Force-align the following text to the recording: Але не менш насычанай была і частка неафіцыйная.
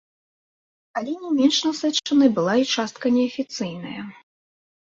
Але 0.99 1.13
не 1.25 1.31
менш 1.41 1.57
насычанай 1.67 2.33
была 2.39 2.57
і 2.63 2.69
частка 2.79 3.15
неафіцыйная. 3.21 4.01